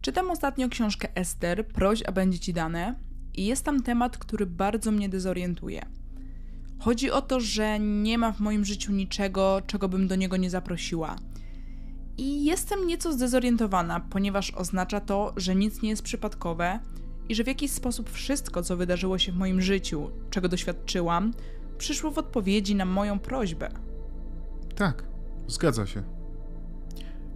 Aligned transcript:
Czytam 0.00 0.30
ostatnio 0.30 0.68
książkę 0.68 1.08
Ester, 1.14 1.66
proś, 1.66 2.02
a 2.06 2.12
będzie 2.12 2.38
ci 2.38 2.52
dane, 2.52 2.94
i 3.34 3.46
jest 3.46 3.64
tam 3.64 3.82
temat, 3.82 4.18
który 4.18 4.46
bardzo 4.46 4.90
mnie 4.90 5.08
dezorientuje. 5.08 5.86
Chodzi 6.78 7.10
o 7.10 7.22
to, 7.22 7.40
że 7.40 7.78
nie 7.80 8.18
ma 8.18 8.32
w 8.32 8.40
moim 8.40 8.64
życiu 8.64 8.92
niczego, 8.92 9.62
czego 9.66 9.88
bym 9.88 10.08
do 10.08 10.16
niego 10.16 10.36
nie 10.36 10.50
zaprosiła. 10.50 11.16
I 12.16 12.44
jestem 12.44 12.86
nieco 12.86 13.12
zdezorientowana, 13.12 14.00
ponieważ 14.00 14.50
oznacza 14.50 15.00
to, 15.00 15.32
że 15.36 15.54
nic 15.54 15.82
nie 15.82 15.90
jest 15.90 16.02
przypadkowe 16.02 16.80
i 17.28 17.34
że 17.34 17.44
w 17.44 17.46
jakiś 17.46 17.70
sposób 17.70 18.10
wszystko, 18.10 18.62
co 18.62 18.76
wydarzyło 18.76 19.18
się 19.18 19.32
w 19.32 19.36
moim 19.36 19.62
życiu, 19.62 20.10
czego 20.30 20.48
doświadczyłam, 20.48 21.32
przyszło 21.78 22.10
w 22.10 22.18
odpowiedzi 22.18 22.74
na 22.74 22.84
moją 22.84 23.18
prośbę. 23.18 23.70
Tak, 24.76 25.04
zgadza 25.46 25.86
się. 25.86 26.02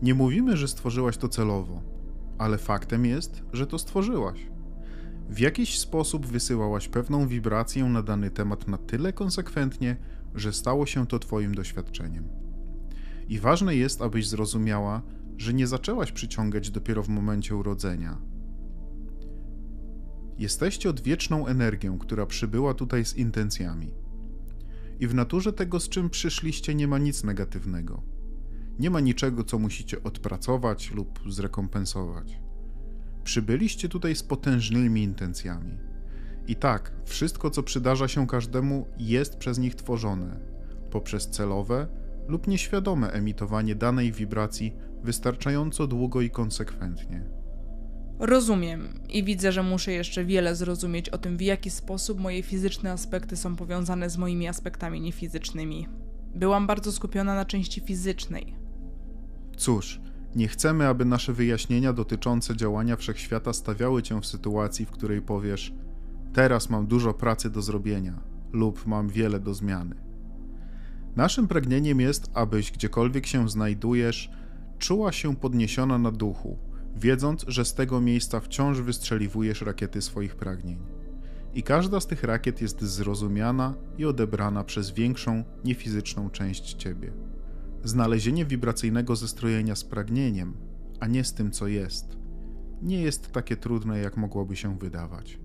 Nie 0.03 0.15
mówimy, 0.15 0.57
że 0.57 0.69
stworzyłaś 0.69 1.17
to 1.17 1.29
celowo, 1.29 1.94
ale 2.39 2.59
faktem 2.59 3.07
jest, 3.07 3.43
że 3.53 3.67
to 3.67 3.79
stworzyłaś. 3.79 4.47
W 5.29 5.39
jakiś 5.39 5.79
sposób 5.79 6.27
wysyłałaś 6.27 6.89
pewną 6.89 7.29
wibrację 7.29 7.85
na 7.85 8.03
dany 8.03 8.31
temat 8.31 8.69
na 8.69 8.79
tyle 8.79 9.13
konsekwentnie, 9.13 9.97
że 10.35 10.53
stało 10.53 10.87
się 10.87 11.07
to 11.07 11.19
Twoim 11.19 11.55
doświadczeniem. 11.55 12.29
I 13.29 13.39
ważne 13.39 13.77
jest, 13.77 14.03
abyś 14.03 14.29
zrozumiała, 14.29 15.03
że 15.37 15.55
nie 15.55 15.67
zaczęłaś 15.67 16.13
przyciągać 16.13 16.71
dopiero 16.71 17.03
w 17.03 17.09
momencie 17.09 17.57
urodzenia. 17.57 18.19
Jesteście 20.39 20.91
odwieczną 20.91 21.47
energią, 21.47 21.99
która 21.99 22.27
przybyła 22.27 22.75
tutaj 22.75 23.05
z 23.05 23.17
intencjami. 23.17 23.91
I 25.01 25.07
w 25.07 25.15
naturze 25.15 25.53
tego, 25.53 25.81
z 25.81 25.89
czym 25.89 26.11
przyszliście, 26.11 26.75
nie 26.75 26.89
ma 26.89 26.99
nic 26.99 27.25
negatywnego. 27.25 28.14
Nie 28.79 28.91
ma 28.91 29.01
niczego, 29.01 29.45
co 29.45 29.59
musicie 29.59 30.03
odpracować 30.03 30.91
lub 30.91 31.21
zrekompensować. 31.27 32.41
Przybyliście 33.25 33.89
tutaj 33.89 34.17
z 34.17 34.23
potężnymi 34.23 35.03
intencjami. 35.03 35.79
I 36.47 36.57
tak, 36.57 36.93
wszystko, 37.05 37.51
co 37.51 37.63
przydarza 37.63 38.09
się 38.09 38.27
każdemu, 38.27 38.87
jest 38.99 39.37
przez 39.37 39.59
nich 39.59 39.75
tworzone 39.75 40.55
poprzez 40.95 41.31
celowe 41.31 41.89
lub 42.29 42.47
nieświadome 42.47 43.13
emitowanie 43.13 43.75
danej 43.75 44.13
wibracji 44.13 44.73
wystarczająco 45.03 45.87
długo 45.87 46.21
i 46.21 46.31
konsekwentnie. 46.31 47.25
Rozumiem 48.19 49.01
i 49.09 49.25
widzę, 49.25 49.53
że 49.53 49.63
muszę 49.63 49.93
jeszcze 49.93 50.25
wiele 50.25 50.57
zrozumieć 50.57 51.09
o 51.09 51.19
tym, 51.19 51.37
w 51.37 51.41
jaki 51.41 51.71
sposób 51.71 52.21
moje 52.21 52.43
fizyczne 52.43 52.93
aspekty 52.93 53.37
są 53.37 53.57
powiązane 53.57 54.11
z 54.11 54.17
moimi 54.19 54.49
aspektami 54.49 55.01
niefizycznymi. 55.01 55.89
Byłam 56.35 56.67
bardzo 56.67 56.93
skupiona 56.93 57.35
na 57.35 57.45
części 57.45 57.81
fizycznej. 57.81 58.64
Cóż, 59.57 60.01
nie 60.37 60.49
chcemy, 60.49 60.87
aby 60.87 61.05
nasze 61.05 61.33
wyjaśnienia 61.33 61.93
dotyczące 61.93 62.57
działania 62.57 62.97
wszechświata 62.97 63.53
stawiały 63.53 64.03
cię 64.03 64.21
w 64.21 64.27
sytuacji, 64.27 64.87
w 64.87 64.91
której 64.91 65.23
powiesz: 65.23 65.73
Teraz 66.33 66.71
mam 66.71 66.87
dużo 66.87 67.15
pracy 67.15 67.51
do 67.51 67.63
zrobienia, 67.63 68.21
lub 68.53 68.87
mam 68.87 69.09
wiele 69.09 69.41
do 69.41 69.55
zmiany. 69.55 69.95
Naszym 71.17 71.49
pragnieniem 71.49 72.01
jest, 72.01 72.31
abyś 72.35 72.73
gdziekolwiek 72.73 73.27
się 73.27 73.49
znajdujesz, 73.49 74.31
czuła 74.79 75.13
się 75.13 75.37
podniesiona 75.37 75.99
na 75.99 76.11
duchu, 76.11 76.59
wiedząc, 76.97 77.45
że 77.49 77.65
z 77.65 77.75
tego 77.75 78.01
miejsca 78.01 78.41
wciąż 78.41 78.81
wystrzeliwujesz 78.81 79.63
rakiety 79.63 80.03
swoich 80.03 80.37
pragnień. 80.37 80.79
I 81.55 81.63
każda 81.63 82.01
z 82.01 82.07
tych 82.07 82.23
rakiet 82.23 82.63
jest 82.63 82.83
zrozumiana 82.83 83.75
i 83.99 84.05
odebrana 84.05 84.65
przez 84.65 84.91
większą, 84.91 85.45
niefizyczną 85.65 86.31
część 86.31 86.75
ciebie. 86.75 87.13
Znalezienie 87.85 88.45
wibracyjnego 88.45 89.17
zestrojenia 89.17 89.77
z 89.77 89.85
pragnieniem, 89.85 90.57
a 91.01 91.07
nie 91.07 91.25
z 91.25 91.35
tym, 91.35 91.51
co 91.51 91.67
jest, 91.67 92.17
nie 92.83 93.03
jest 93.03 93.33
takie 93.33 93.57
trudne, 93.57 93.99
jak 93.99 94.17
mogłoby 94.17 94.57
się 94.57 94.79
wydawać. 94.79 95.39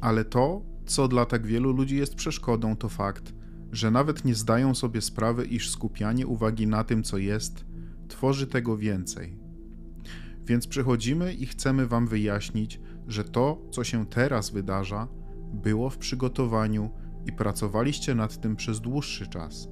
Ale 0.00 0.24
to, 0.24 0.62
co 0.86 1.08
dla 1.08 1.26
tak 1.26 1.46
wielu 1.46 1.72
ludzi 1.72 1.96
jest 1.96 2.14
przeszkodą, 2.14 2.76
to 2.76 2.88
fakt, 2.88 3.34
że 3.72 3.90
nawet 3.90 4.24
nie 4.24 4.34
zdają 4.34 4.74
sobie 4.74 5.00
sprawy, 5.00 5.44
iż 5.44 5.70
skupianie 5.70 6.26
uwagi 6.26 6.66
na 6.66 6.84
tym, 6.84 7.02
co 7.02 7.18
jest, 7.18 7.64
tworzy 8.08 8.46
tego 8.46 8.76
więcej. 8.76 9.38
Więc 10.46 10.66
przychodzimy 10.66 11.34
i 11.34 11.46
chcemy 11.46 11.86
Wam 11.86 12.06
wyjaśnić, 12.06 12.80
że 13.06 13.24
to, 13.24 13.62
co 13.70 13.84
się 13.84 14.06
teraz 14.06 14.50
wydarza, 14.50 15.08
było 15.52 15.90
w 15.90 15.98
przygotowaniu 15.98 16.90
i 17.26 17.32
pracowaliście 17.32 18.14
nad 18.14 18.40
tym 18.40 18.56
przez 18.56 18.80
dłuższy 18.80 19.26
czas. 19.26 19.68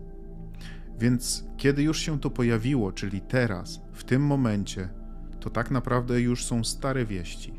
Więc 1.03 1.45
kiedy 1.57 1.83
już 1.83 1.99
się 1.99 2.21
to 2.21 2.31
pojawiło, 2.31 2.93
czyli 2.93 3.21
teraz, 3.21 3.81
w 3.93 4.05
tym 4.05 4.23
momencie, 4.23 4.89
to 5.41 5.51
tak 5.51 5.71
naprawdę 5.71 6.21
już 6.21 6.45
są 6.45 6.65
stare 6.65 7.07
wieści. 7.07 7.55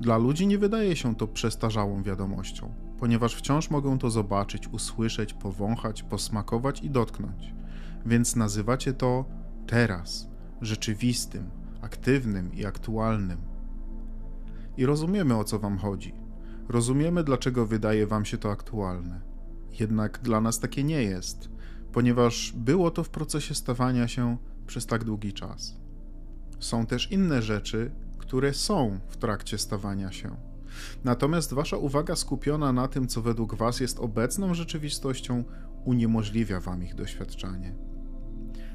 Dla 0.00 0.16
ludzi 0.16 0.46
nie 0.46 0.58
wydaje 0.58 0.96
się 0.96 1.14
to 1.14 1.28
przestarzałą 1.28 2.02
wiadomością, 2.02 2.74
ponieważ 2.98 3.34
wciąż 3.34 3.70
mogą 3.70 3.98
to 3.98 4.10
zobaczyć, 4.10 4.68
usłyszeć, 4.68 5.34
powąchać, 5.34 6.02
posmakować 6.02 6.82
i 6.82 6.90
dotknąć. 6.90 7.54
Więc 8.06 8.36
nazywacie 8.36 8.92
to 8.92 9.24
teraz, 9.66 10.28
rzeczywistym, 10.60 11.50
aktywnym 11.80 12.54
i 12.54 12.66
aktualnym. 12.66 13.38
I 14.76 14.86
rozumiemy 14.86 15.36
o 15.36 15.44
co 15.44 15.58
Wam 15.58 15.78
chodzi. 15.78 16.14
Rozumiemy, 16.68 17.24
dlaczego 17.24 17.66
wydaje 17.66 18.06
Wam 18.06 18.24
się 18.24 18.38
to 18.38 18.50
aktualne. 18.50 19.20
Jednak 19.80 20.18
dla 20.22 20.40
nas 20.40 20.60
takie 20.60 20.84
nie 20.84 21.02
jest 21.02 21.55
ponieważ 21.96 22.52
było 22.56 22.90
to 22.90 23.04
w 23.04 23.10
procesie 23.10 23.54
stawania 23.54 24.08
się 24.08 24.36
przez 24.66 24.86
tak 24.86 25.04
długi 25.04 25.32
czas. 25.32 25.76
Są 26.60 26.86
też 26.86 27.12
inne 27.12 27.42
rzeczy, 27.42 27.90
które 28.18 28.54
są 28.54 29.00
w 29.08 29.16
trakcie 29.16 29.58
stawania 29.58 30.12
się. 30.12 30.36
Natomiast 31.04 31.54
wasza 31.54 31.76
uwaga 31.76 32.16
skupiona 32.16 32.72
na 32.72 32.88
tym, 32.88 33.08
co 33.08 33.22
według 33.22 33.54
was 33.54 33.80
jest 33.80 33.98
obecną 33.98 34.54
rzeczywistością, 34.54 35.44
uniemożliwia 35.84 36.60
wam 36.60 36.84
ich 36.84 36.94
doświadczanie. 36.94 37.74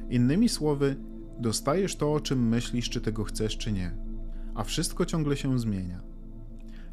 Innymi 0.09 0.49
słowy, 0.49 0.95
dostajesz 1.39 1.95
to, 1.95 2.13
o 2.13 2.19
czym 2.19 2.47
myślisz, 2.47 2.89
czy 2.89 3.01
tego 3.01 3.23
chcesz, 3.23 3.57
czy 3.57 3.71
nie, 3.71 3.95
a 4.55 4.63
wszystko 4.63 5.05
ciągle 5.05 5.37
się 5.37 5.59
zmienia. 5.59 6.01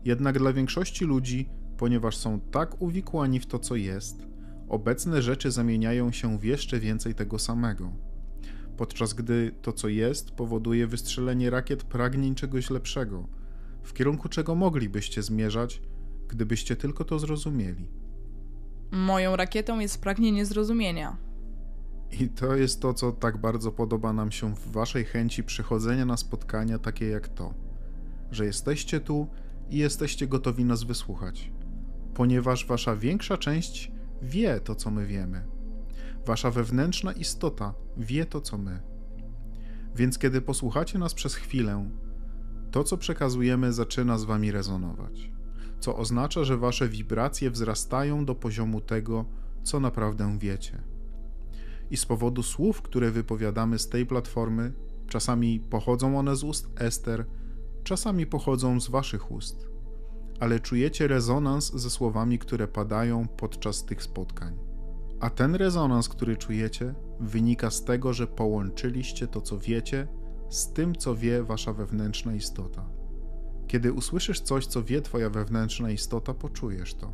Jednak 0.04 0.38
dla 0.38 0.52
większości 0.52 1.04
ludzi, 1.04 1.48
ponieważ 1.76 2.16
są 2.16 2.40
tak 2.40 2.82
uwikłani 2.82 3.40
w 3.40 3.46
to, 3.46 3.58
co 3.58 3.76
jest, 3.76 4.27
obecne 4.68 5.22
rzeczy 5.22 5.50
zamieniają 5.50 6.12
się 6.12 6.38
w 6.38 6.44
jeszcze 6.44 6.80
więcej 6.80 7.14
tego 7.14 7.38
samego, 7.38 7.92
podczas 8.76 9.14
gdy 9.14 9.54
to, 9.62 9.72
co 9.72 9.88
jest, 9.88 10.30
powoduje 10.30 10.86
wystrzelenie 10.86 11.50
rakiet 11.50 11.84
pragnień 11.84 12.34
czegoś 12.34 12.70
lepszego, 12.70 13.28
w 13.82 13.92
kierunku 13.92 14.28
czego 14.28 14.54
moglibyście 14.54 15.22
zmierzać, 15.22 15.82
gdybyście 16.28 16.76
tylko 16.76 17.04
to 17.04 17.18
zrozumieli. 17.18 17.88
Moją 18.90 19.36
rakietą 19.36 19.78
jest 19.78 20.00
pragnienie 20.00 20.46
zrozumienia. 20.46 21.16
I 22.20 22.28
to 22.28 22.56
jest 22.56 22.80
to, 22.80 22.94
co 22.94 23.12
tak 23.12 23.36
bardzo 23.36 23.72
podoba 23.72 24.12
nam 24.12 24.32
się 24.32 24.54
w 24.54 24.72
Waszej 24.72 25.04
chęci 25.04 25.44
przychodzenia 25.44 26.04
na 26.04 26.16
spotkania 26.16 26.78
takie 26.78 27.08
jak 27.08 27.28
to, 27.28 27.54
że 28.30 28.46
jesteście 28.46 29.00
tu 29.00 29.26
i 29.70 29.78
jesteście 29.78 30.26
gotowi 30.26 30.64
nas 30.64 30.82
wysłuchać, 30.82 31.52
ponieważ 32.14 32.66
Wasza 32.66 32.96
większa 32.96 33.36
część 33.36 33.92
wie 34.22 34.60
to, 34.60 34.74
co 34.74 34.90
my 34.90 35.06
wiemy. 35.06 35.44
Wasza 36.26 36.50
wewnętrzna 36.50 37.12
istota 37.12 37.74
wie 37.96 38.26
to, 38.26 38.40
co 38.40 38.58
my. 38.58 38.80
Więc 39.96 40.18
kiedy 40.18 40.40
posłuchacie 40.40 40.98
nas 40.98 41.14
przez 41.14 41.34
chwilę, 41.34 41.90
to, 42.70 42.84
co 42.84 42.96
przekazujemy, 42.96 43.72
zaczyna 43.72 44.18
z 44.18 44.24
wami 44.24 44.52
rezonować, 44.52 45.30
co 45.80 45.96
oznacza, 45.96 46.44
że 46.44 46.56
wasze 46.56 46.88
wibracje 46.88 47.50
wzrastają 47.50 48.24
do 48.24 48.34
poziomu 48.34 48.80
tego, 48.80 49.24
co 49.62 49.80
naprawdę 49.80 50.38
wiecie. 50.38 50.82
I 51.90 51.96
z 51.96 52.06
powodu 52.06 52.42
słów, 52.42 52.82
które 52.82 53.10
wypowiadamy 53.10 53.78
z 53.78 53.88
tej 53.88 54.06
platformy, 54.06 54.72
czasami 55.08 55.60
pochodzą 55.60 56.18
one 56.18 56.36
z 56.36 56.44
ust 56.44 56.70
Ester, 56.76 57.26
czasami 57.84 58.26
pochodzą 58.26 58.80
z 58.80 58.88
waszych 58.88 59.30
ust 59.30 59.68
ale 60.40 60.60
czujecie 60.60 61.08
rezonans 61.08 61.72
ze 61.74 61.90
słowami, 61.90 62.38
które 62.38 62.68
padają 62.68 63.28
podczas 63.28 63.84
tych 63.84 64.02
spotkań. 64.02 64.56
A 65.20 65.30
ten 65.30 65.54
rezonans, 65.54 66.08
który 66.08 66.36
czujecie, 66.36 66.94
wynika 67.20 67.70
z 67.70 67.84
tego, 67.84 68.12
że 68.12 68.26
połączyliście 68.26 69.26
to, 69.26 69.40
co 69.40 69.58
wiecie, 69.58 70.08
z 70.48 70.72
tym, 70.72 70.94
co 70.94 71.16
wie 71.16 71.42
wasza 71.42 71.72
wewnętrzna 71.72 72.34
istota. 72.34 72.90
Kiedy 73.66 73.92
usłyszysz 73.92 74.40
coś, 74.40 74.66
co 74.66 74.82
wie 74.82 75.02
twoja 75.02 75.30
wewnętrzna 75.30 75.90
istota, 75.90 76.34
poczujesz 76.34 76.94
to. 76.94 77.12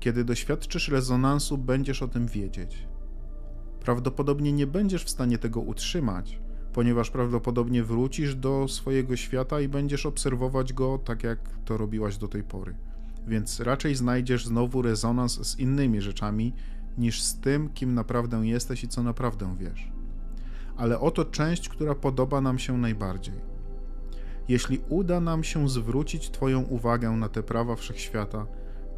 Kiedy 0.00 0.24
doświadczysz 0.24 0.88
rezonansu, 0.88 1.58
będziesz 1.58 2.02
o 2.02 2.08
tym 2.08 2.26
wiedzieć. 2.26 2.88
Prawdopodobnie 3.80 4.52
nie 4.52 4.66
będziesz 4.66 5.04
w 5.04 5.10
stanie 5.10 5.38
tego 5.38 5.60
utrzymać, 5.60 6.40
ponieważ 6.78 7.10
prawdopodobnie 7.10 7.84
wrócisz 7.84 8.34
do 8.34 8.68
swojego 8.68 9.16
świata 9.16 9.60
i 9.60 9.68
będziesz 9.68 10.06
obserwować 10.06 10.72
go 10.72 10.98
tak, 10.98 11.24
jak 11.24 11.38
to 11.64 11.76
robiłaś 11.76 12.16
do 12.16 12.28
tej 12.28 12.42
pory. 12.42 12.74
Więc 13.26 13.60
raczej 13.60 13.94
znajdziesz 13.94 14.46
znowu 14.46 14.82
rezonans 14.82 15.46
z 15.46 15.58
innymi 15.58 16.00
rzeczami 16.00 16.52
niż 16.98 17.22
z 17.22 17.40
tym, 17.40 17.68
kim 17.68 17.94
naprawdę 17.94 18.46
jesteś 18.46 18.84
i 18.84 18.88
co 18.88 19.02
naprawdę 19.02 19.56
wiesz. 19.58 19.92
Ale 20.76 21.00
oto 21.00 21.24
część, 21.24 21.68
która 21.68 21.94
podoba 21.94 22.40
nam 22.40 22.58
się 22.58 22.78
najbardziej. 22.78 23.34
Jeśli 24.48 24.80
uda 24.88 25.20
nam 25.20 25.44
się 25.44 25.68
zwrócić 25.68 26.30
Twoją 26.30 26.62
uwagę 26.62 27.10
na 27.10 27.28
te 27.28 27.42
prawa 27.42 27.76
wszechświata, 27.76 28.46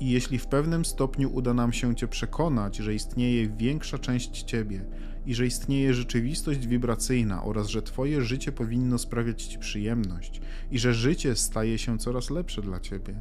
i 0.00 0.10
jeśli 0.10 0.38
w 0.38 0.46
pewnym 0.46 0.84
stopniu 0.84 1.34
uda 1.34 1.54
nam 1.54 1.72
się 1.72 1.94
Cię 1.94 2.08
przekonać, 2.08 2.76
że 2.76 2.94
istnieje 2.94 3.48
większa 3.48 3.98
część 3.98 4.42
Ciebie 4.42 4.84
i 5.26 5.34
że 5.34 5.46
istnieje 5.46 5.94
rzeczywistość 5.94 6.66
wibracyjna 6.66 7.44
oraz 7.44 7.68
że 7.68 7.82
Twoje 7.82 8.22
życie 8.22 8.52
powinno 8.52 8.98
sprawiać 8.98 9.42
Ci 9.42 9.58
przyjemność 9.58 10.40
i 10.70 10.78
że 10.78 10.94
życie 10.94 11.36
staje 11.36 11.78
się 11.78 11.98
coraz 11.98 12.30
lepsze 12.30 12.62
dla 12.62 12.80
Ciebie, 12.80 13.20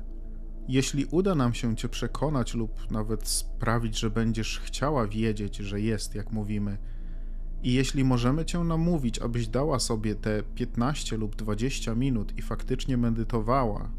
jeśli 0.67 1.05
uda 1.05 1.35
nam 1.35 1.53
się 1.53 1.75
Cię 1.75 1.89
przekonać 1.89 2.53
lub 2.53 2.91
nawet 2.91 3.27
sprawić, 3.27 3.99
że 3.99 4.09
będziesz 4.09 4.59
chciała 4.59 5.07
wiedzieć, 5.07 5.55
że 5.55 5.81
jest, 5.81 6.15
jak 6.15 6.31
mówimy, 6.31 6.77
i 7.63 7.73
jeśli 7.73 8.03
możemy 8.03 8.45
Cię 8.45 8.59
namówić, 8.59 9.19
abyś 9.19 9.47
dała 9.47 9.79
sobie 9.79 10.15
te 10.15 10.43
15 10.55 11.17
lub 11.17 11.35
20 11.35 11.95
minut 11.95 12.37
i 12.37 12.41
faktycznie 12.41 12.97
medytowała, 12.97 13.91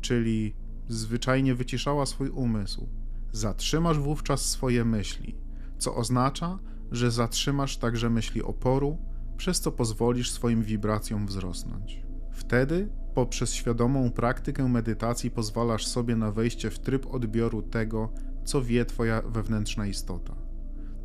czyli 0.00 0.54
zwyczajnie 0.88 1.54
wyciszała 1.54 2.06
swój 2.06 2.28
umysł, 2.28 2.88
zatrzymasz 3.32 3.98
wówczas 3.98 4.50
swoje 4.50 4.84
myśli, 4.84 5.36
co 5.78 5.94
oznacza, 5.94 6.58
że 6.92 7.10
zatrzymasz 7.10 7.76
także 7.76 8.10
myśli 8.10 8.42
oporu, 8.42 8.98
przez 9.36 9.60
co 9.60 9.72
pozwolisz 9.72 10.30
swoim 10.30 10.62
wibracjom 10.62 11.26
wzrosnąć. 11.26 12.02
Wtedy, 12.30 12.88
poprzez 13.14 13.52
świadomą 13.52 14.10
praktykę 14.10 14.68
medytacji, 14.68 15.30
pozwalasz 15.30 15.86
sobie 15.86 16.16
na 16.16 16.32
wejście 16.32 16.70
w 16.70 16.78
tryb 16.78 17.06
odbioru 17.14 17.62
tego, 17.62 18.12
co 18.44 18.62
wie 18.62 18.84
Twoja 18.84 19.22
wewnętrzna 19.22 19.86
istota. 19.86 20.36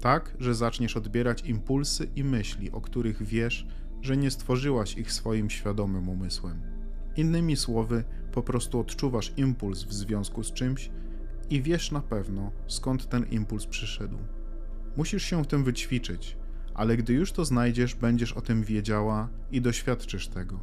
Tak, 0.01 0.36
że 0.39 0.56
zaczniesz 0.56 0.98
odbierać 0.98 1.42
impulsy 1.42 2.10
i 2.16 2.24
myśli, 2.24 2.72
o 2.72 2.81
których 2.81 3.24
wiesz, 3.24 3.68
że 4.01 4.18
nie 4.18 4.31
stworzyłaś 4.31 4.98
ich 4.98 5.12
swoim 5.12 5.50
świadomym 5.50 6.10
umysłem. 6.10 6.62
Innymi 7.16 7.56
słowy, 7.56 8.04
po 8.31 8.44
prostu 8.44 8.80
odczuwasz 8.80 9.33
impuls 9.38 9.83
w 9.83 9.94
związku 9.94 10.44
z 10.44 10.54
czymś 10.54 10.90
i 11.50 11.62
wiesz 11.62 11.92
na 11.92 12.01
pewno, 12.01 12.51
skąd 12.68 13.10
ten 13.10 13.25
impuls 13.25 13.66
przyszedł. 13.66 14.18
Musisz 14.97 15.23
się 15.23 15.44
w 15.44 15.47
tym 15.47 15.63
wyćwiczyć, 15.63 16.38
ale 16.73 16.97
gdy 16.97 17.13
już 17.13 17.31
to 17.31 17.45
znajdziesz, 17.45 17.95
będziesz 17.95 18.33
o 18.33 18.41
tym 18.41 18.63
wiedziała 18.63 19.29
i 19.51 19.61
doświadczysz 19.61 20.27
tego, 20.27 20.59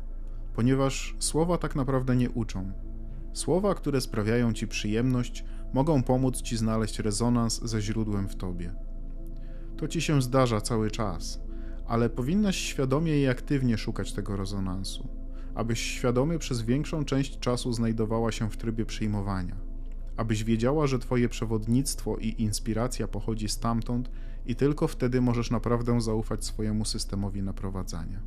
ponieważ 0.55 1.17
słowa 1.19 1.59
tak 1.59 1.77
naprawdę 1.77 2.17
nie 2.17 2.31
uczą. 2.31 2.73
Słowa, 3.33 3.75
które 3.75 4.01
sprawiają 4.01 4.53
ci 4.53 4.69
przyjemność, 4.69 5.45
mogą 5.73 6.03
pomóc 6.03 6.43
ci 6.43 6.57
znaleźć 6.57 6.99
rezonans 6.99 7.63
ze 7.65 7.81
źródłem 7.81 8.29
w 8.29 8.37
tobie. 8.37 8.75
To 9.77 9.89
ci 9.89 10.01
się 10.01 10.23
zdarza 10.23 10.61
cały 10.61 10.91
czas, 10.91 11.41
ale 11.87 12.11
powinnaś 12.11 12.57
świadomie 12.57 13.23
i 13.23 13.29
aktywnie 13.29 13.79
szukać 13.79 14.13
tego 14.13 14.37
rezonansu, 14.37 15.09
abyś 15.55 15.81
świadomie 15.81 16.39
przez 16.39 16.63
większą 16.63 17.05
część 17.05 17.39
czasu 17.39 17.73
znajdowała 17.73 18.33
się 18.33 18.51
w 18.51 18.57
trybie 18.57 18.87
przyjmowania 18.87 19.64
abyś 20.17 20.45
wiedziała, 20.45 20.87
że 20.87 20.99
Twoje 20.99 21.29
przewodnictwo 21.29 22.17
i 22.17 22.43
inspiracja 22.43 23.09
pochodzi 23.09 23.49
stamtąd 23.49 24.11
i 24.47 24.57
tylko 24.57 24.89
wtedy 24.89 25.21
możesz 25.21 25.51
naprawdę 25.51 26.01
zaufać 26.01 26.45
swojemu 26.45 26.85
systemowi 26.85 27.43
naprowadzania. 27.43 28.21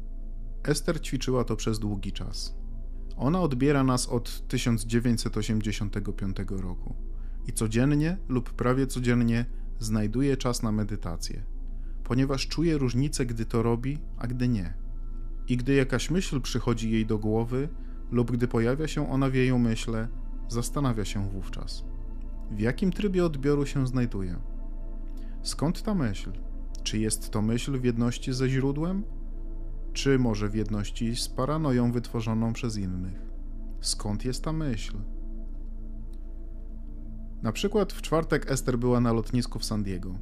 Ester 0.63 1.01
ćwiczyła 1.01 1.43
to 1.43 1.55
przez 1.55 1.79
długi 1.79 2.11
czas. 2.11 2.57
Ona 3.17 3.41
odbiera 3.41 3.83
nas 3.83 4.07
od 4.07 4.47
1985 4.47 6.37
roku 6.49 6.95
i 7.47 7.53
codziennie 7.53 8.17
lub 8.27 8.53
prawie 8.53 8.87
codziennie 8.87 9.45
znajduje 9.79 10.37
czas 10.37 10.63
na 10.63 10.71
medytację, 10.71 11.43
ponieważ 12.03 12.47
czuje 12.47 12.77
różnicę, 12.77 13.25
gdy 13.25 13.45
to 13.45 13.63
robi, 13.63 13.97
a 14.17 14.27
gdy 14.27 14.47
nie. 14.47 14.73
I 15.47 15.57
gdy 15.57 15.73
jakaś 15.73 16.09
myśl 16.09 16.41
przychodzi 16.41 16.91
jej 16.91 17.05
do 17.05 17.17
głowy, 17.17 17.69
lub 18.11 18.31
gdy 18.31 18.47
pojawia 18.47 18.87
się 18.87 19.11
ona 19.11 19.29
w 19.29 19.33
jej 19.33 19.51
umyśle, 19.51 20.07
Zastanawia 20.49 21.05
się 21.05 21.29
wówczas, 21.29 21.83
w 22.51 22.59
jakim 22.59 22.91
trybie 22.91 23.25
odbioru 23.25 23.65
się 23.65 23.87
znajduje. 23.87 24.35
Skąd 25.43 25.83
ta 25.83 25.93
myśl? 25.93 26.31
Czy 26.83 26.97
jest 26.97 27.29
to 27.29 27.41
myśl 27.41 27.79
w 27.79 27.83
jedności 27.83 28.33
ze 28.33 28.49
źródłem? 28.49 29.03
Czy 29.93 30.19
może 30.19 30.49
w 30.49 30.55
jedności 30.55 31.15
z 31.15 31.29
paranoją 31.29 31.91
wytworzoną 31.91 32.53
przez 32.53 32.77
innych? 32.77 33.21
Skąd 33.81 34.25
jest 34.25 34.43
ta 34.43 34.53
myśl? 34.53 34.97
Na 37.43 37.51
przykład 37.51 37.93
w 37.93 38.01
czwartek 38.01 38.51
Ester 38.51 38.79
była 38.79 38.99
na 38.99 39.13
lotnisku 39.13 39.59
w 39.59 39.65
San 39.65 39.83
Diego 39.83 40.15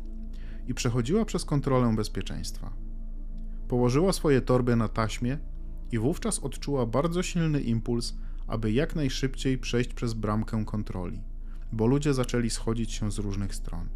i 0.68 0.74
przechodziła 0.74 1.26
przez 1.26 1.46
kontrolę 1.46 1.96
bezpieczeństwa. 1.96 2.74
Położyła 3.68 4.14
swoje 4.14 4.42
torby 4.42 4.76
na 4.76 4.88
taśmie 4.88 5.38
i 5.92 6.00
wówczas 6.00 6.40
odczuła 6.40 6.86
bardzo 6.86 7.24
silny 7.24 7.62
impuls, 7.62 8.14
aby 8.48 8.72
jak 8.72 8.96
najszybciej 8.96 9.58
przejść 9.58 9.94
przez 9.94 10.14
bramkę 10.14 10.66
kontroli, 10.66 11.22
bo 11.72 11.88
ludzie 11.88 12.14
zaczęli 12.14 12.50
schodzić 12.50 12.92
się 12.92 13.12
z 13.12 13.18
różnych 13.18 13.56
stron. 13.56 13.90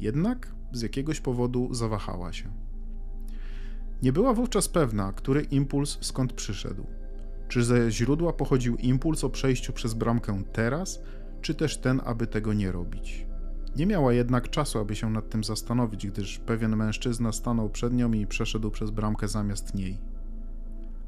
Jednak 0.00 0.52
z 0.72 0.82
jakiegoś 0.82 1.20
powodu 1.20 1.74
zawahała 1.74 2.32
się. 2.32 2.52
Nie 4.02 4.12
była 4.12 4.34
wówczas 4.34 4.68
pewna, 4.68 5.12
który 5.12 5.42
impuls 5.42 5.98
skąd 6.00 6.32
przyszedł. 6.32 6.86
Czy 7.48 7.64
ze 7.64 7.90
źródła 7.90 8.32
pochodził 8.32 8.76
impuls 8.76 9.24
o 9.24 9.30
przejściu 9.30 9.72
przez 9.72 9.94
bramkę 9.94 10.42
teraz, 10.52 11.02
czy 11.40 11.54
też 11.54 11.78
ten, 11.78 12.00
aby 12.04 12.26
tego 12.26 12.52
nie 12.52 12.72
robić. 12.72 13.26
Nie 13.76 13.86
miała 13.86 14.12
jednak 14.12 14.50
czasu, 14.50 14.78
aby 14.78 14.96
się 14.96 15.10
nad 15.10 15.30
tym 15.30 15.44
zastanowić, 15.44 16.06
gdyż 16.06 16.38
pewien 16.38 16.76
mężczyzna 16.76 17.32
stanął 17.32 17.70
przed 17.70 17.92
nią 17.92 18.12
i 18.12 18.26
przeszedł 18.26 18.70
przez 18.70 18.90
bramkę 18.90 19.28
zamiast 19.28 19.74
niej. 19.74 19.98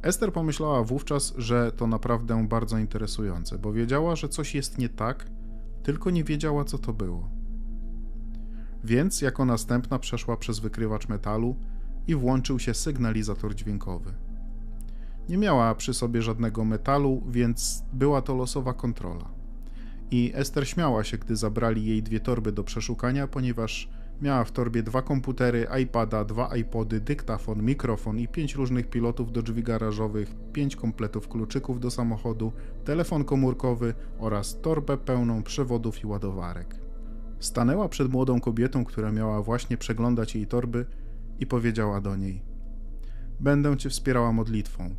Ester 0.02 0.32
pomyślała 0.32 0.82
wówczas, 0.84 1.34
że 1.38 1.72
to 1.72 1.86
naprawdę 1.86 2.46
bardzo 2.48 2.78
interesujące, 2.78 3.58
bo 3.58 3.72
wiedziała, 3.72 4.16
że 4.16 4.28
coś 4.28 4.54
jest 4.54 4.78
nie 4.78 4.88
tak, 4.88 5.30
tylko 5.82 6.10
nie 6.10 6.24
wiedziała, 6.24 6.64
co 6.64 6.78
to 6.78 6.92
było. 6.92 7.30
Więc 8.84 9.22
jako 9.22 9.44
następna 9.44 9.98
przeszła 9.98 10.36
przez 10.36 10.58
wykrywacz 10.58 11.08
metalu 11.08 11.56
i 12.06 12.14
włączył 12.14 12.58
się 12.58 12.74
sygnalizator 12.74 13.54
dźwiękowy. 13.54 14.14
Nie 15.28 15.38
miała 15.38 15.74
przy 15.74 15.94
sobie 15.94 16.22
żadnego 16.22 16.64
metalu, 16.64 17.22
więc 17.28 17.84
była 17.92 18.22
to 18.22 18.34
losowa 18.34 18.74
kontrola. 18.74 19.28
I 20.10 20.32
Ester 20.34 20.68
śmiała 20.68 21.04
się, 21.04 21.18
gdy 21.18 21.36
zabrali 21.36 21.86
jej 21.86 22.02
dwie 22.02 22.20
torby 22.20 22.52
do 22.52 22.64
przeszukania, 22.64 23.26
ponieważ 23.26 23.88
Miała 24.20 24.44
w 24.44 24.52
torbie 24.52 24.82
dwa 24.82 25.02
komputery, 25.02 25.66
iPada, 25.82 26.24
dwa 26.24 26.56
iPody, 26.56 27.00
dyktafon, 27.00 27.62
mikrofon 27.62 28.18
i 28.18 28.28
pięć 28.28 28.54
różnych 28.54 28.90
pilotów 28.90 29.32
do 29.32 29.42
drzwi 29.42 29.62
garażowych, 29.62 30.34
pięć 30.52 30.76
kompletów 30.76 31.28
kluczyków 31.28 31.80
do 31.80 31.90
samochodu, 31.90 32.52
telefon 32.84 33.24
komórkowy 33.24 33.94
oraz 34.18 34.60
torbę 34.60 34.96
pełną 34.96 35.42
przewodów 35.42 36.02
i 36.04 36.06
ładowarek. 36.06 36.76
Stanęła 37.40 37.88
przed 37.88 38.12
młodą 38.12 38.40
kobietą, 38.40 38.84
która 38.84 39.12
miała 39.12 39.42
właśnie 39.42 39.76
przeglądać 39.76 40.34
jej 40.34 40.46
torby 40.46 40.86
i 41.40 41.46
powiedziała 41.46 42.00
do 42.00 42.16
niej: 42.16 42.42
Będę 43.40 43.76
cię 43.76 43.90
wspierała 43.90 44.32
modlitwą, 44.32 44.94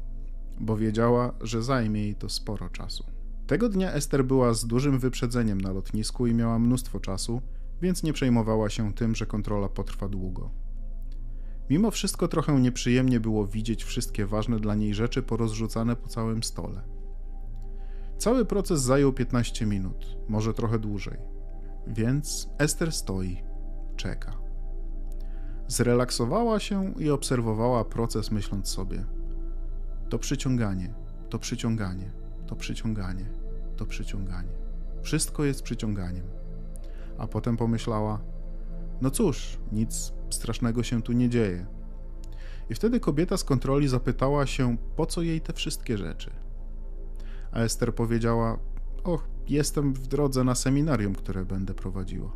bo 0.60 0.78
wiedziała, 0.78 1.34
że 1.42 1.64
zajmie 1.64 2.02
jej 2.02 2.16
to 2.16 2.30
sporo 2.30 2.70
czasu. 2.70 3.04
Tego 3.48 3.70
dnia 3.70 3.92
Ester 3.92 4.26
była 4.26 4.54
z 4.54 4.66
dużym 4.66 5.00
wyprzedzeniem 5.00 5.62
na 5.62 5.72
lotnisku 5.72 6.28
i 6.28 6.34
miała 6.34 6.60
mnóstwo 6.60 7.00
czasu, 7.00 7.42
więc 7.84 8.04
nie 8.04 8.14
przejmowała 8.14 8.70
się 8.70 8.94
tym, 8.94 9.16
że 9.16 9.26
kontrola 9.26 9.70
potrwa 9.70 10.10
długo. 10.10 10.52
Mimo 11.70 11.92
wszystko 11.92 12.28
trochę 12.28 12.60
nieprzyjemnie 12.60 13.20
było 13.20 13.48
widzieć 13.48 13.84
wszystkie 13.84 14.26
ważne 14.26 14.60
dla 14.60 14.76
niej 14.76 14.94
rzeczy 14.94 15.24
porozrzucane 15.24 15.96
po 15.96 16.08
całym 16.08 16.44
stole. 16.44 16.82
Cały 18.18 18.46
proces 18.46 18.82
zajął 18.82 19.14
15 19.14 19.66
minut, 19.66 20.18
może 20.28 20.54
trochę 20.54 20.80
dłużej. 20.80 21.18
Więc 21.88 22.50
Ester 22.58 22.92
stoi, 22.92 23.44
czeka. 23.96 24.38
Zrelaksowała 25.68 26.60
się 26.60 26.94
i 27.00 27.10
obserwowała 27.10 27.86
proces, 27.86 28.32
myśląc 28.32 28.70
sobie: 28.70 29.06
to 30.10 30.20
przyciąganie, 30.20 30.94
to 31.30 31.40
przyciąganie, 31.40 32.12
to 32.48 32.56
przyciąganie, 32.56 33.26
to 33.78 33.86
przyciąganie. 33.86 34.54
Wszystko 35.02 35.44
jest 35.44 35.64
przyciąganiem 35.64 36.43
a 37.18 37.28
potem 37.28 37.58
pomyślała: 37.58 38.22
No 39.02 39.12
cóż, 39.12 39.58
nic 39.72 40.14
strasznego 40.30 40.84
się 40.84 41.02
tu 41.02 41.12
nie 41.12 41.30
dzieje. 41.30 41.66
I 42.70 42.76
wtedy 42.76 43.00
kobieta 43.00 43.38
z 43.38 43.44
kontroli 43.44 43.88
zapytała 43.88 44.46
się, 44.46 44.78
po 44.96 45.06
co 45.06 45.22
jej 45.22 45.42
te 45.42 45.54
wszystkie 45.54 45.98
rzeczy. 45.98 46.32
A 47.52 47.60
Ester 47.60 47.96
powiedziała: 47.96 48.60
Och, 49.04 49.28
jestem 49.48 49.94
w 49.94 50.08
drodze 50.08 50.44
na 50.44 50.56
seminarium, 50.56 51.16
które 51.16 51.46
będę 51.46 51.74
prowadziła. 51.74 52.32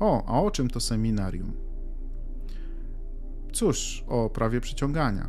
O, 0.00 0.24
a 0.26 0.42
o 0.42 0.50
czym 0.50 0.70
to 0.70 0.80
seminarium? 0.80 1.52
Cóż, 3.52 4.04
o 4.08 4.30
prawie 4.30 4.60
przyciągania. 4.60 5.28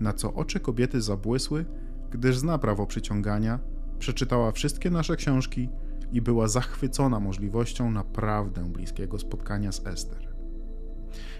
Na 0.00 0.12
co 0.12 0.34
oczy 0.34 0.60
kobiety 0.60 1.00
zabłysły, 1.00 1.64
gdyż 2.10 2.38
zna 2.38 2.58
prawo 2.58 2.86
przyciągania, 2.86 3.58
przeczytała 3.98 4.52
wszystkie 4.52 4.90
nasze 4.90 5.16
książki 5.16 5.68
i 6.12 6.20
była 6.20 6.48
zachwycona 6.48 7.20
możliwością 7.20 7.90
naprawdę 7.90 8.72
bliskiego 8.72 9.18
spotkania 9.18 9.72
z 9.72 9.86
Ester. 9.86 10.34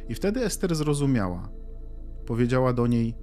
I 0.09 0.15
wtedy 0.15 0.45
Ester 0.45 0.75
zrozumiała. 0.75 1.49
Powiedziała 2.27 2.73
do 2.73 2.87
niej: 2.87 3.15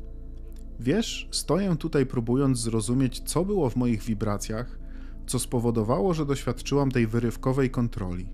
Wiesz, 0.80 1.30
stoję 1.32 1.76
tutaj 1.76 2.06
próbując 2.06 2.60
zrozumieć, 2.60 3.20
co 3.20 3.46
było 3.46 3.70
w 3.70 3.76
moich 3.76 4.04
wibracjach, 4.04 4.80
co 5.28 5.40
spowodowało, 5.40 6.14
że 6.14 6.26
doświadczyłam 6.26 6.92
tej 6.92 7.08
wyrywkowej 7.08 7.70
kontroli. 7.70 8.30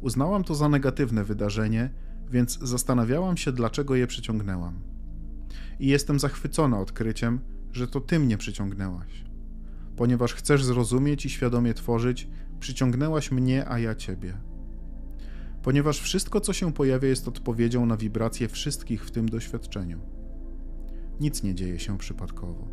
Uznałam 0.00 0.44
to 0.44 0.54
za 0.54 0.68
negatywne 0.68 1.24
wydarzenie, 1.24 1.90
więc 2.30 2.58
zastanawiałam 2.58 3.36
się, 3.36 3.52
dlaczego 3.52 3.94
je 3.94 4.06
przyciągnęłam. 4.06 4.82
I 5.80 5.86
jestem 5.86 6.18
zachwycona 6.18 6.80
odkryciem, 6.80 7.40
że 7.72 7.88
to 7.88 8.00
ty 8.00 8.18
mnie 8.18 8.38
przyciągnęłaś. 8.38 9.24
Ponieważ 9.96 10.34
chcesz 10.34 10.64
zrozumieć 10.64 11.26
i 11.26 11.30
świadomie 11.30 11.74
tworzyć, 11.74 12.28
przyciągnęłaś 12.60 13.30
mnie, 13.30 13.68
a 13.68 13.78
ja 13.78 13.94
ciebie. 13.94 14.34
Ponieważ 15.62 16.00
wszystko, 16.00 16.40
co 16.40 16.52
się 16.52 16.72
pojawia, 16.72 17.08
jest 17.08 17.28
odpowiedzią 17.28 17.86
na 17.86 17.96
wibracje 17.96 18.48
wszystkich 18.48 19.04
w 19.04 19.10
tym 19.10 19.28
doświadczeniu. 19.28 20.00
Nic 21.20 21.42
nie 21.42 21.54
dzieje 21.54 21.78
się 21.78 21.98
przypadkowo. 21.98 22.68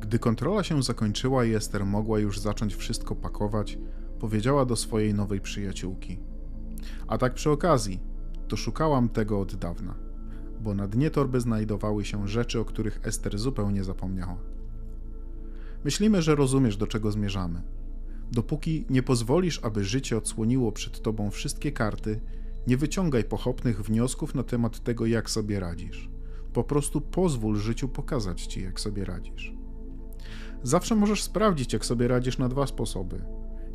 Gdy 0.00 0.18
kontrola 0.18 0.62
się 0.62 0.82
zakończyła 0.82 1.44
i 1.44 1.54
Ester 1.54 1.86
mogła 1.86 2.18
już 2.18 2.38
zacząć 2.38 2.74
wszystko 2.74 3.16
pakować, 3.16 3.78
powiedziała 4.18 4.64
do 4.64 4.76
swojej 4.76 5.14
nowej 5.14 5.40
przyjaciółki: 5.40 6.18
A 7.06 7.18
tak 7.18 7.34
przy 7.34 7.50
okazji, 7.50 8.00
to 8.48 8.56
szukałam 8.56 9.08
tego 9.08 9.40
od 9.40 9.56
dawna, 9.56 9.94
bo 10.60 10.74
na 10.74 10.88
dnie 10.88 11.10
torby 11.10 11.40
znajdowały 11.40 12.04
się 12.04 12.28
rzeczy, 12.28 12.60
o 12.60 12.64
których 12.64 13.00
Ester 13.02 13.38
zupełnie 13.38 13.84
zapomniała. 13.84 14.36
Myślimy, 15.84 16.22
że 16.22 16.34
rozumiesz, 16.34 16.76
do 16.76 16.86
czego 16.86 17.12
zmierzamy. 17.12 17.62
Dopóki 18.32 18.86
nie 18.90 19.02
pozwolisz, 19.02 19.60
aby 19.64 19.84
życie 19.84 20.16
odsłoniło 20.16 20.72
przed 20.72 21.02
tobą 21.02 21.30
wszystkie 21.30 21.72
karty, 21.72 22.20
nie 22.66 22.76
wyciągaj 22.76 23.24
pochopnych 23.24 23.82
wniosków 23.82 24.34
na 24.34 24.42
temat 24.42 24.80
tego, 24.80 25.06
jak 25.06 25.30
sobie 25.30 25.60
radzisz. 25.60 26.10
Po 26.52 26.64
prostu 26.64 27.00
pozwól 27.00 27.56
życiu 27.56 27.88
pokazać 27.88 28.46
ci, 28.46 28.62
jak 28.62 28.80
sobie 28.80 29.04
radzisz. 29.04 29.54
Zawsze 30.62 30.94
możesz 30.94 31.22
sprawdzić, 31.22 31.72
jak 31.72 31.86
sobie 31.86 32.08
radzisz 32.08 32.38
na 32.38 32.48
dwa 32.48 32.66
sposoby. 32.66 33.24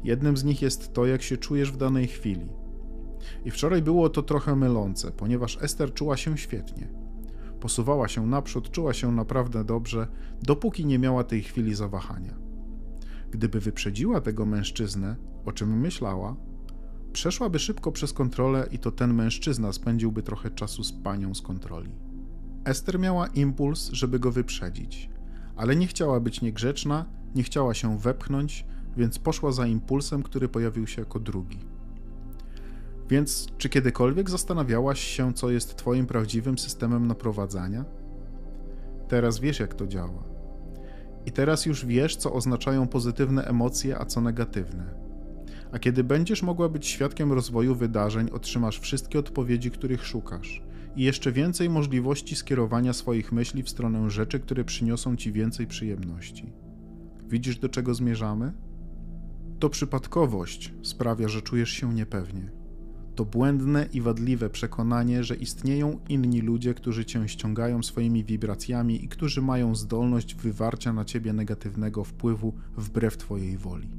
Jednym 0.03 0.38
z 0.38 0.43
nich 0.43 0.62
jest 0.62 0.93
to, 0.93 1.05
jak 1.05 1.21
się 1.21 1.38
czujesz 1.38 1.71
w 1.71 1.77
danej 1.77 2.07
chwili. 2.07 2.50
I 3.45 3.51
wczoraj 3.51 3.81
było 3.81 4.09
to 4.09 4.24
trochę 4.24 4.55
mylące, 4.55 5.12
ponieważ 5.12 5.57
Ester 5.62 5.93
czuła 5.93 6.17
się 6.17 6.38
świetnie. 6.38 7.04
Posuwała 7.65 8.07
się 8.07 8.27
naprzód, 8.27 8.72
czuła 8.72 8.93
się 8.93 9.12
naprawdę 9.12 9.63
dobrze, 9.63 10.07
dopóki 10.43 10.86
nie 10.86 11.00
miała 11.00 11.24
tej 11.24 11.43
chwili 11.43 11.75
zawahania. 11.75 12.34
Gdyby 13.31 13.60
wyprzedziła 13.60 14.22
tego 14.22 14.45
mężczyznę, 14.45 15.15
o 15.45 15.51
czym 15.51 15.79
myślała, 15.79 16.36
przeszłaby 17.13 17.60
szybko 17.60 17.91
przez 17.91 18.13
kontrolę 18.13 18.67
i 18.72 18.79
to 18.79 18.91
ten 18.91 19.13
mężczyzna 19.13 19.74
spędziłby 19.74 20.24
trochę 20.24 20.51
czasu 20.51 20.84
z 20.84 20.91
panią 20.91 21.36
z 21.36 21.41
kontroli. 21.41 21.91
Ester 22.65 23.00
miała 23.00 23.27
impuls, 23.27 23.89
żeby 23.91 24.19
go 24.19 24.31
wyprzedzić, 24.31 25.10
ale 25.55 25.75
nie 25.75 25.88
chciała 25.88 26.19
być 26.19 26.41
niegrzeczna, 26.41 27.05
nie 27.36 27.43
chciała 27.43 27.74
się 27.74 28.00
wepchnąć, 28.00 28.65
więc 28.98 29.19
poszła 29.19 29.51
za 29.51 29.67
impulsem, 29.67 30.24
który 30.24 30.50
pojawił 30.50 30.88
się 30.88 31.01
jako 31.01 31.19
drugi. 31.19 31.60
Więc 33.09 33.47
czy 33.57 33.69
kiedykolwiek 33.69 34.29
zastanawiałaś 34.29 35.00
się, 35.00 35.33
co 35.33 35.50
jest 35.50 35.75
Twoim 35.75 36.05
prawdziwym 36.05 36.57
systemem 36.57 37.07
naprowadzania? 37.07 37.85
Teraz 39.07 39.39
wiesz, 39.39 39.59
jak 39.59 39.74
to 39.74 39.88
działa. 39.88 40.24
I 41.25 41.31
teraz 41.31 41.65
już 41.65 41.85
wiesz, 41.85 42.15
co 42.15 42.33
oznaczają 42.33 42.88
pozytywne 42.88 43.45
emocje, 43.45 44.00
a 44.00 44.05
co 44.05 44.21
negatywne. 44.21 45.05
A 45.71 45.79
kiedy 45.79 46.03
będziesz 46.03 46.43
mogła 46.43 46.69
być 46.69 46.88
świadkiem 46.88 47.33
rozwoju 47.33 47.75
wydarzeń, 47.75 48.29
otrzymasz 48.29 48.79
wszystkie 48.79 49.19
odpowiedzi, 49.19 49.71
których 49.71 50.05
szukasz 50.05 50.62
i 50.95 51.03
jeszcze 51.03 51.31
więcej 51.31 51.69
możliwości 51.69 52.35
skierowania 52.35 52.93
swoich 52.93 53.31
myśli 53.31 53.63
w 53.63 53.69
stronę 53.69 54.09
rzeczy, 54.09 54.39
które 54.39 54.63
przyniosą 54.63 55.15
ci 55.15 55.31
więcej 55.31 55.67
przyjemności. 55.67 56.53
Widzisz, 57.29 57.57
do 57.57 57.69
czego 57.69 57.93
zmierzamy? 57.93 58.53
To 59.59 59.69
przypadkowość 59.69 60.74
sprawia, 60.83 61.27
że 61.27 61.41
czujesz 61.41 61.69
się 61.69 61.93
niepewnie. 61.93 62.64
To 63.15 63.25
błędne 63.25 63.89
i 63.93 64.01
wadliwe 64.01 64.50
przekonanie, 64.50 65.24
że 65.24 65.36
istnieją 65.36 66.00
inni 66.10 66.41
ludzie, 66.41 66.74
którzy 66.74 67.05
cię 67.05 67.27
ściągają 67.29 67.84
swoimi 67.84 68.24
wibracjami 68.24 69.05
i 69.05 69.07
którzy 69.07 69.41
mają 69.41 69.75
zdolność 69.75 70.36
wywarcia 70.36 70.93
na 70.93 71.05
ciebie 71.05 71.34
negatywnego 71.34 72.03
wpływu 72.03 72.53
wbrew 72.77 73.17
twojej 73.17 73.57
woli. 73.57 73.89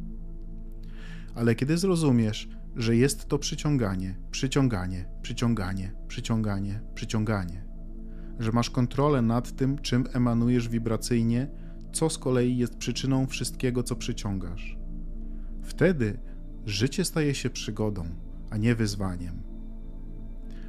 Ale 1.35 1.54
kiedy 1.54 1.78
zrozumiesz, 1.78 2.49
że 2.76 2.96
jest 2.96 3.28
to 3.28 3.38
przyciąganie, 3.38 4.18
przyciąganie, 4.30 5.08
przyciąganie, 5.23 5.92
przyciąganie, 6.08 6.80
przyciąganie, 6.94 7.64
że 8.38 8.52
masz 8.52 8.70
kontrolę 8.70 9.23
nad 9.23 9.56
tym, 9.56 9.78
czym 9.78 10.04
emanujesz 10.12 10.68
wibracyjnie, 10.68 11.50
co 11.92 12.11
z 12.11 12.18
kolei 12.18 12.56
jest 12.56 12.76
przyczyną 12.76 13.26
wszystkiego, 13.26 13.82
co 13.82 13.96
przyciągasz. 13.96 14.78
Wtedy 15.62 16.18
życie 16.66 17.04
staje 17.04 17.35
się 17.35 17.50
przygodą, 17.50 18.25
a 18.56 18.58
nie 18.58 18.75
wyzwaniem. 18.75 19.42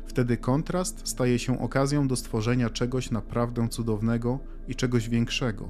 Wtedy 0.05 0.37
kontrast 0.37 1.07
staje 1.07 1.39
się 1.39 1.59
okazją 1.59 2.07
do 2.07 2.15
stworzenia 2.15 2.69
czegoś 2.69 3.11
naprawdę 3.11 3.69
cudownego 3.69 4.39
i 4.67 4.75
czegoś 4.75 5.09
większego. 5.09 5.69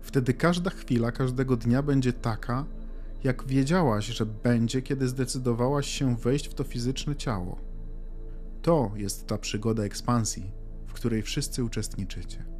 Wtedy 0.00 0.34
każda 0.34 0.70
chwila 0.70 1.12
każdego 1.12 1.56
dnia 1.56 1.82
będzie 1.82 2.12
taka, 2.12 2.64
jak 3.24 3.46
wiedziałaś, 3.46 4.06
że 4.06 4.26
będzie, 4.26 4.82
kiedy 4.82 5.08
zdecydowałaś 5.08 5.86
się 5.86 6.16
wejść 6.16 6.48
w 6.48 6.54
to 6.54 6.64
fizyczne 6.64 7.16
ciało. 7.16 7.60
To 8.62 8.92
jest 8.96 9.26
ta 9.26 9.38
przygoda 9.38 9.82
ekspansji, 9.82 10.50
w 10.86 10.92
której 10.92 11.22
wszyscy 11.22 11.64
uczestniczycie. 11.64 12.55